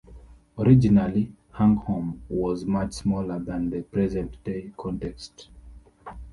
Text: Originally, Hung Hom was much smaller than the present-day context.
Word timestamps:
Originally, 0.57 1.31
Hung 1.51 1.75
Hom 1.75 2.23
was 2.27 2.65
much 2.65 2.93
smaller 2.93 3.37
than 3.37 3.69
the 3.69 3.83
present-day 3.83 4.71
context. 4.75 5.49